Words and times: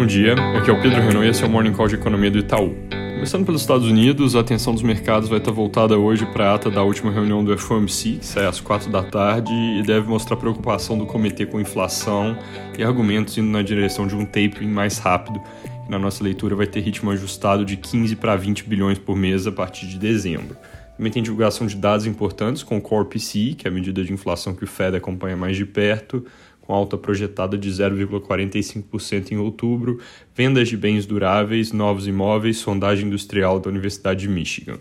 Bom 0.00 0.06
dia, 0.06 0.32
aqui 0.56 0.70
é 0.70 0.72
o 0.72 0.80
Pedro 0.80 0.98
Renault 1.02 1.26
e 1.26 1.28
esse 1.28 1.44
é 1.44 1.46
o 1.46 1.50
Morning 1.50 1.74
Call 1.74 1.86
de 1.86 1.96
Economia 1.96 2.30
do 2.30 2.38
Itaú. 2.38 2.74
Começando 2.90 3.44
pelos 3.44 3.60
Estados 3.60 3.86
Unidos, 3.86 4.34
a 4.34 4.40
atenção 4.40 4.72
dos 4.72 4.82
mercados 4.82 5.28
vai 5.28 5.36
estar 5.36 5.52
voltada 5.52 5.98
hoje 5.98 6.24
para 6.24 6.50
a 6.50 6.54
ata 6.54 6.70
da 6.70 6.82
última 6.82 7.12
reunião 7.12 7.44
do 7.44 7.56
FOMC, 7.58 8.16
que 8.16 8.24
sai 8.24 8.46
às 8.46 8.60
4 8.60 8.90
da 8.90 9.02
tarde 9.02 9.52
e 9.52 9.82
deve 9.82 10.08
mostrar 10.08 10.38
preocupação 10.38 10.96
do 10.96 11.04
comitê 11.04 11.44
com 11.44 11.60
inflação 11.60 12.34
e 12.78 12.82
argumentos 12.82 13.36
indo 13.36 13.50
na 13.50 13.60
direção 13.60 14.06
de 14.06 14.16
um 14.16 14.24
tapering 14.24 14.70
mais 14.70 14.96
rápido, 14.96 15.38
na 15.86 15.98
nossa 15.98 16.24
leitura 16.24 16.56
vai 16.56 16.66
ter 16.66 16.80
ritmo 16.80 17.10
ajustado 17.10 17.62
de 17.62 17.76
15 17.76 18.16
para 18.16 18.34
20 18.36 18.64
bilhões 18.64 18.98
por 18.98 19.14
mês 19.14 19.46
a 19.46 19.52
partir 19.52 19.86
de 19.86 19.98
dezembro. 19.98 20.56
Também 20.96 21.12
tem 21.12 21.22
divulgação 21.22 21.66
de 21.66 21.76
dados 21.76 22.06
importantes 22.06 22.62
com 22.62 22.76
o 22.76 22.80
Core 22.80 23.08
que 23.08 23.66
é 23.66 23.68
a 23.68 23.70
medida 23.70 24.04
de 24.04 24.12
inflação 24.12 24.54
que 24.54 24.64
o 24.64 24.66
Fed 24.66 24.96
acompanha 24.96 25.36
mais 25.36 25.56
de 25.56 25.64
perto, 25.64 26.24
com 26.70 26.74
alta 26.76 26.96
projetada 26.96 27.58
de 27.58 27.68
0,45% 27.68 29.32
em 29.32 29.38
outubro, 29.38 29.98
vendas 30.32 30.68
de 30.68 30.76
bens 30.76 31.04
duráveis, 31.04 31.72
novos 31.72 32.06
imóveis, 32.06 32.58
sondagem 32.58 33.08
industrial 33.08 33.58
da 33.58 33.68
Universidade 33.68 34.20
de 34.20 34.28
Michigan. 34.28 34.78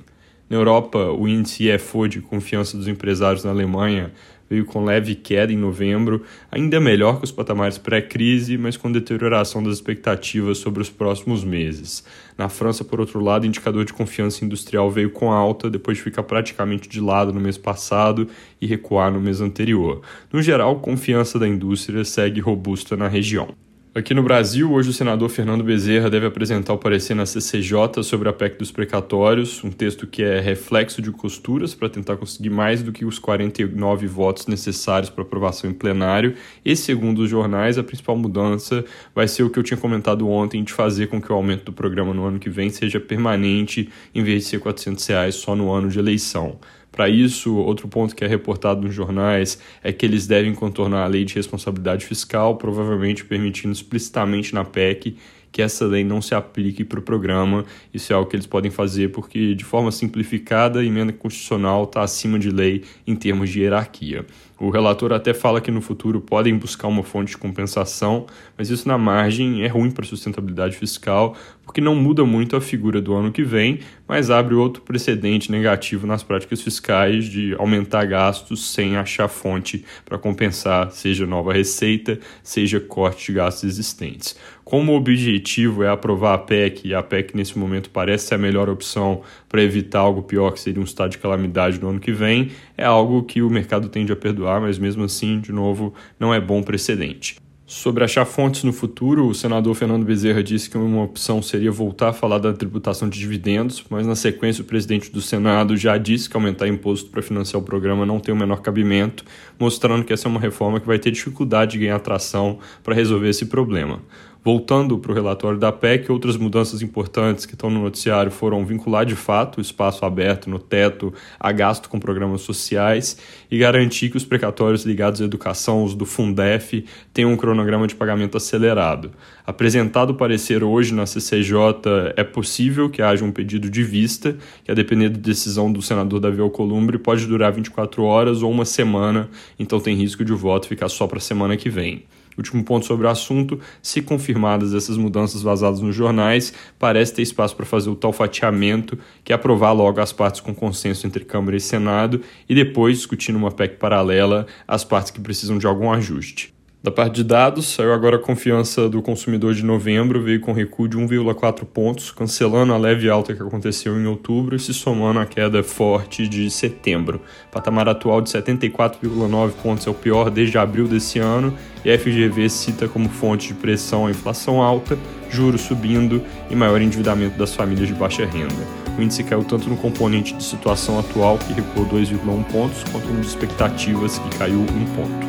Na 0.47 0.55
Europa, 0.55 1.11
o 1.11 1.27
índice 1.27 1.67
IFO 1.67 2.07
de 2.07 2.21
confiança 2.21 2.77
dos 2.77 2.87
empresários 2.87 3.43
na 3.43 3.49
Alemanha 3.49 4.11
veio 4.49 4.65
com 4.65 4.83
leve 4.83 5.15
queda 5.15 5.53
em 5.53 5.57
novembro, 5.57 6.23
ainda 6.51 6.79
melhor 6.79 7.19
que 7.19 7.25
os 7.25 7.31
patamares 7.31 7.77
pré-crise, 7.77 8.57
mas 8.57 8.75
com 8.75 8.91
deterioração 8.91 9.61
das 9.61 9.75
expectativas 9.75 10.57
sobre 10.57 10.81
os 10.81 10.89
próximos 10.89 11.43
meses. 11.43 12.03
Na 12.37 12.49
França, 12.49 12.83
por 12.83 12.99
outro 12.99 13.23
lado, 13.23 13.43
o 13.43 13.47
indicador 13.47 13.85
de 13.85 13.93
confiança 13.93 14.43
industrial 14.43 14.89
veio 14.89 15.11
com 15.11 15.31
alta 15.31 15.69
depois 15.69 15.97
de 15.97 16.03
ficar 16.03 16.23
praticamente 16.23 16.89
de 16.89 16.99
lado 16.99 17.31
no 17.31 17.39
mês 17.39 17.57
passado 17.57 18.27
e 18.59 18.65
recuar 18.65 19.11
no 19.11 19.21
mês 19.21 19.41
anterior. 19.41 20.01
No 20.31 20.41
geral, 20.41 20.79
confiança 20.79 21.37
da 21.37 21.47
indústria 21.47 22.03
segue 22.03 22.39
robusta 22.39 22.97
na 22.97 23.07
região. 23.07 23.68
Aqui 23.93 24.13
no 24.13 24.21
Brasil, 24.21 24.71
hoje 24.71 24.91
o 24.91 24.93
senador 24.93 25.29
Fernando 25.29 25.63
Bezerra 25.63 26.11
deve 26.11 26.27
apresentar 26.27 26.73
o 26.73 26.77
parecer 26.77 27.15
na 27.15 27.25
CCJ 27.25 28.03
sobre 28.03 28.29
a 28.29 28.33
PEC 28.33 28.59
dos 28.59 28.71
precatórios, 28.71 29.63
um 29.63 29.71
texto 29.71 30.05
que 30.05 30.21
é 30.21 30.39
reflexo 30.39 31.01
de 31.01 31.11
costuras 31.11 31.73
para 31.73 31.89
tentar 31.89 32.15
conseguir 32.15 32.51
mais 32.51 32.83
do 32.83 32.91
que 32.91 33.03
os 33.03 33.17
49 33.17 34.05
votos 34.05 34.45
necessários 34.45 35.09
para 35.09 35.23
aprovação 35.23 35.67
em 35.67 35.73
plenário. 35.73 36.35
E, 36.63 36.75
segundo 36.75 37.23
os 37.23 37.31
jornais, 37.31 37.79
a 37.79 37.83
principal 37.83 38.15
mudança 38.15 38.85
vai 39.15 39.27
ser 39.27 39.41
o 39.41 39.49
que 39.49 39.57
eu 39.57 39.63
tinha 39.63 39.77
comentado 39.77 40.29
ontem, 40.29 40.63
de 40.63 40.71
fazer 40.71 41.07
com 41.07 41.19
que 41.19 41.31
o 41.31 41.35
aumento 41.35 41.65
do 41.65 41.73
programa 41.73 42.13
no 42.13 42.25
ano 42.25 42.37
que 42.37 42.49
vem 42.49 42.69
seja 42.69 42.99
permanente, 42.99 43.89
em 44.13 44.23
vez 44.23 44.43
de 44.43 44.49
ser 44.49 44.59
400 44.59 45.03
reais 45.07 45.33
só 45.33 45.55
no 45.55 45.71
ano 45.71 45.89
de 45.89 45.97
eleição. 45.97 46.59
Para 46.91 47.07
isso, 47.07 47.55
outro 47.55 47.87
ponto 47.87 48.15
que 48.15 48.23
é 48.23 48.27
reportado 48.27 48.81
nos 48.81 48.93
jornais 48.93 49.59
é 49.83 49.93
que 49.93 50.05
eles 50.05 50.27
devem 50.27 50.53
contornar 50.53 51.03
a 51.03 51.07
lei 51.07 51.23
de 51.23 51.35
responsabilidade 51.35 52.05
fiscal, 52.05 52.57
provavelmente 52.57 53.23
permitindo 53.23 53.73
explicitamente 53.73 54.53
na 54.53 54.65
PEC 54.65 55.15
que 55.51 55.61
essa 55.61 55.85
lei 55.85 56.03
não 56.03 56.21
se 56.21 56.35
aplique 56.35 56.83
para 56.83 56.99
o 56.99 57.01
programa. 57.01 57.65
Isso 57.93 58.13
é 58.13 58.15
algo 58.15 58.29
que 58.29 58.35
eles 58.35 58.45
podem 58.45 58.71
fazer 58.71 59.09
porque, 59.09 59.55
de 59.55 59.63
forma 59.63 59.91
simplificada, 59.91 60.79
a 60.79 60.85
emenda 60.85 61.11
constitucional 61.11 61.83
está 61.83 62.01
acima 62.01 62.37
de 62.37 62.49
lei 62.49 62.83
em 63.05 63.15
termos 63.15 63.49
de 63.49 63.61
hierarquia. 63.61 64.25
O 64.59 64.69
relator 64.69 65.13
até 65.13 65.33
fala 65.33 65.61
que 65.61 65.71
no 65.71 65.79
futuro 65.79 66.19
podem 66.19 66.57
buscar 66.57 66.89
uma 66.89 67.01
fonte 67.01 67.29
de 67.29 67.37
compensação, 67.37 68.27
mas 68.57 68.69
isso 68.69 68.85
na 68.89 68.97
margem 68.97 69.63
é 69.63 69.67
ruim 69.67 69.89
para 69.89 70.03
a 70.03 70.07
sustentabilidade 70.07 70.75
fiscal, 70.75 71.33
porque 71.63 71.79
não 71.79 71.95
muda 71.95 72.25
muito 72.25 72.57
a 72.57 72.61
figura 72.61 72.99
do 72.99 73.13
ano 73.13 73.31
que 73.31 73.41
vem, 73.41 73.79
mas 74.05 74.29
abre 74.29 74.55
outro 74.55 74.81
precedente 74.81 75.49
negativo 75.49 76.05
nas 76.05 76.23
práticas 76.23 76.61
fiscais 76.61 77.25
de 77.25 77.55
aumentar 77.57 78.05
gastos 78.05 78.73
sem 78.73 78.97
achar 78.97 79.29
fonte 79.29 79.85
para 80.03 80.17
compensar, 80.17 80.91
seja 80.91 81.25
nova 81.25 81.53
receita, 81.53 82.19
seja 82.43 82.81
corte 82.81 83.27
de 83.27 83.33
gastos 83.33 83.63
existentes. 83.63 84.35
Como 84.69 84.91
o 84.91 84.95
objetivo 84.95 85.81
é 85.81 85.89
aprovar 85.89 86.35
a 86.35 86.37
PEC, 86.37 86.89
e 86.89 86.93
a 86.93 87.01
PEC 87.01 87.35
nesse 87.35 87.57
momento 87.57 87.89
parece 87.89 88.27
ser 88.27 88.35
a 88.35 88.37
melhor 88.37 88.69
opção 88.69 89.23
para 89.49 89.63
evitar 89.63 89.97
algo 89.97 90.21
pior, 90.21 90.51
que 90.51 90.59
seria 90.59 90.79
um 90.79 90.83
estado 90.83 91.09
de 91.09 91.17
calamidade 91.17 91.81
no 91.81 91.89
ano 91.89 91.99
que 91.99 92.11
vem, 92.11 92.51
é 92.77 92.85
algo 92.85 93.23
que 93.23 93.41
o 93.41 93.49
mercado 93.49 93.89
tende 93.89 94.11
a 94.11 94.15
perdoar, 94.15 94.61
mas 94.61 94.77
mesmo 94.77 95.03
assim, 95.03 95.39
de 95.39 95.51
novo, 95.51 95.95
não 96.19 96.31
é 96.31 96.39
bom 96.39 96.61
precedente. 96.61 97.37
Sobre 97.65 98.03
achar 98.03 98.25
fontes 98.25 98.63
no 98.63 98.73
futuro, 98.73 99.27
o 99.27 99.33
senador 99.35 99.75
Fernando 99.75 100.03
Bezerra 100.03 100.43
disse 100.43 100.69
que 100.69 100.77
uma 100.77 101.03
opção 101.03 101.39
seria 101.39 101.71
voltar 101.71 102.09
a 102.09 102.13
falar 102.13 102.39
da 102.39 102.53
tributação 102.53 103.07
de 103.07 103.19
dividendos, 103.19 103.83
mas 103.91 104.07
na 104.07 104.15
sequência 104.15 104.63
o 104.63 104.65
presidente 104.65 105.11
do 105.11 105.21
Senado 105.21 105.77
já 105.77 105.95
disse 105.97 106.27
que 106.27 106.35
aumentar 106.35 106.67
imposto 106.67 107.11
para 107.11 107.21
financiar 107.21 107.61
o 107.61 107.65
programa 107.65 108.07
não 108.07 108.19
tem 108.19 108.33
o 108.33 108.37
menor 108.37 108.61
cabimento, 108.61 109.23
mostrando 109.59 110.03
que 110.03 110.11
essa 110.11 110.27
é 110.27 110.31
uma 110.31 110.39
reforma 110.39 110.79
que 110.79 110.87
vai 110.87 110.97
ter 110.97 111.11
dificuldade 111.11 111.73
de 111.73 111.79
ganhar 111.79 111.97
atração 111.97 112.57
para 112.83 112.95
resolver 112.95 113.29
esse 113.29 113.45
problema. 113.45 114.01
Voltando 114.41 114.97
para 114.97 115.11
o 115.11 115.13
relatório 115.13 115.59
da 115.59 115.69
PEC, 115.69 116.09
outras 116.09 116.37
mudanças 116.37 116.81
importantes 116.81 117.45
que 117.45 117.55
estão 117.55 117.69
no 117.69 117.81
noticiário 117.81 118.31
foram 118.31 118.65
vincular 118.65 119.05
de 119.05 119.15
fato 119.15 119.57
o 119.57 119.61
espaço 119.61 120.05
aberto 120.05 120.49
no 120.49 120.57
teto 120.57 121.13
a 121.37 121.51
gasto 121.51 121.89
com 121.89 121.99
programas 121.99 122.39
sociais 122.41 123.17
e 123.51 123.57
garantir 123.57 124.09
que 124.09 124.15
os 124.15 124.23
precatórios 124.23 124.85
ligados 124.85 125.19
à 125.19 125.25
educação, 125.25 125.83
os 125.83 125.93
do 125.93 126.05
Fundef, 126.05 126.85
tenham 127.13 127.33
um 127.33 127.35
cronograma 127.35 127.85
de 127.85 127.95
pagamento 127.95 128.37
acelerado. 128.37 129.11
Apresentado 129.45 130.11
o 130.11 130.15
parecer 130.15 130.63
hoje 130.63 130.93
na 130.93 131.05
CCJ, 131.05 132.13
é 132.15 132.23
possível 132.23 132.89
que 132.89 133.01
haja 133.01 133.25
um 133.25 133.31
pedido 133.31 133.69
de 133.69 133.83
vista, 133.83 134.37
que 134.63 134.71
a 134.71 134.73
depender 134.73 135.09
da 135.09 135.19
decisão 135.19 135.69
do 135.69 135.81
senador 135.81 136.21
Davi 136.21 136.39
Alcolumbre 136.39 136.97
pode 136.97 137.27
durar 137.27 137.51
24 137.51 138.03
horas 138.03 138.41
ou 138.41 138.49
uma 138.49 138.63
semana, 138.63 139.29
então 139.59 139.81
tem 139.81 139.97
risco 139.97 140.23
de 140.23 140.31
o 140.31 140.37
voto 140.37 140.65
ficar 140.69 140.87
só 140.87 141.07
para 141.07 141.17
a 141.17 141.21
semana 141.21 141.57
que 141.57 141.69
vem. 141.69 142.05
Último 142.39 142.63
ponto 142.63 142.85
sobre 142.85 143.05
o 143.05 143.09
assunto: 143.09 143.59
se 143.81 144.01
confirmadas 144.01 144.73
essas 144.73 144.95
mudanças 144.95 145.41
vazadas 145.41 145.81
nos 145.81 145.93
jornais, 145.93 146.53
parece 146.79 147.13
ter 147.13 147.21
espaço 147.21 147.53
para 147.53 147.65
fazer 147.65 147.89
o 147.89 147.95
tal 147.97 148.13
fatiamento, 148.13 148.97
que 149.25 149.33
é 149.33 149.35
aprovar 149.35 149.73
logo 149.73 149.99
as 149.99 150.13
partes 150.13 150.39
com 150.39 150.55
consenso 150.55 151.05
entre 151.05 151.25
Câmara 151.25 151.57
e 151.57 151.59
Senado 151.59 152.21
e 152.47 152.55
depois, 152.55 152.95
discutindo 152.95 153.35
uma 153.35 153.51
PEC 153.51 153.75
paralela, 153.75 154.47
as 154.65 154.85
partes 154.85 155.11
que 155.11 155.19
precisam 155.19 155.57
de 155.57 155.67
algum 155.67 155.91
ajuste. 155.91 156.57
Da 156.81 156.89
parte 156.89 157.15
de 157.15 157.23
dados, 157.25 157.67
saiu 157.67 157.93
agora 157.93 158.15
a 158.15 158.19
confiança 158.19 158.87
do 158.87 159.01
consumidor 159.01 159.53
de 159.53 159.65
novembro, 159.65 160.23
veio 160.23 160.39
com 160.39 160.53
recuo 160.53 160.87
de 160.87 160.97
1,4 160.97 161.65
pontos, 161.65 162.09
cancelando 162.09 162.73
a 162.73 162.77
leve 162.77 163.09
alta 163.09 163.35
que 163.35 163.41
aconteceu 163.41 163.99
em 163.99 164.05
outubro 164.05 164.55
e 164.55 164.59
se 164.59 164.73
somando 164.73 165.19
à 165.19 165.25
queda 165.25 165.61
forte 165.61 166.25
de 166.25 166.49
setembro. 166.49 167.19
O 167.49 167.51
patamar 167.51 167.89
atual 167.89 168.21
de 168.21 168.29
74,9 168.29 169.51
pontos 169.61 169.87
é 169.87 169.89
o 169.89 169.93
pior 169.93 170.29
desde 170.29 170.57
abril 170.57 170.87
desse 170.87 171.19
ano 171.19 171.53
e 171.83 171.91
a 171.91 171.99
FGV 171.99 172.49
cita 172.49 172.87
como 172.87 173.09
fonte 173.09 173.49
de 173.49 173.55
pressão 173.55 174.07
a 174.07 174.11
inflação 174.11 174.61
alta, 174.61 174.97
juros 175.29 175.59
subindo 175.59 176.23
e 176.49 176.55
maior 176.55 176.81
endividamento 176.81 177.37
das 177.37 177.53
famílias 177.53 177.89
de 177.89 177.93
baixa 177.93 178.25
renda. 178.25 178.55
O 178.97 179.01
índice 179.01 179.25
caiu 179.25 179.43
tanto 179.43 179.69
no 179.69 179.75
componente 179.75 180.33
de 180.33 180.43
situação 180.45 180.97
atual, 180.97 181.37
que 181.39 181.51
recuou 181.51 181.85
2,1 181.87 182.43
pontos, 182.45 182.85
quanto 182.89 183.05
no 183.07 183.19
de 183.19 183.27
expectativas, 183.27 184.17
que 184.17 184.37
caiu 184.37 184.61
1 184.61 184.65
ponto. 184.95 185.28